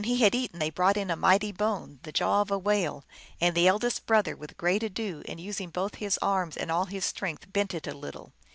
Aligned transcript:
125 0.03 0.15
When 0.15 0.17
he 0.17 0.25
h 0.25 0.33
id 0.43 0.49
eaten, 0.49 0.59
they 0.59 0.69
brought 0.71 0.97
in 0.97 1.11
a 1.11 1.15
mighty 1.15 1.51
bone, 1.51 1.99
the 2.01 2.11
jaw 2.11 2.41
of 2.41 2.49
a 2.49 2.57
whale, 2.57 3.05
and 3.39 3.53
the 3.53 3.67
eldest 3.67 4.07
brother, 4.07 4.35
with 4.35 4.57
^reat 4.57 4.81
ado, 4.81 5.21
and 5.27 5.39
using 5.39 5.69
both 5.69 5.93
his 6.01 6.17
arms 6.23 6.57
and 6.57 6.71
all 6.71 6.85
his 6.85 7.05
strength, 7.05 7.53
bent 7.53 7.75
it 7.75 7.85
a 7.85 7.93
little. 7.93 8.33